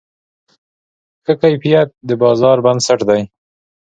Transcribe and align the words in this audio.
ښه 1.23 1.33
کیفیت 1.41 1.89
د 2.07 2.09
بازار 2.21 2.57
بنسټ 2.65 2.99
دی. 3.09 3.21